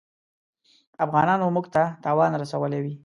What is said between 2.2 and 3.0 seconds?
رسولی وي.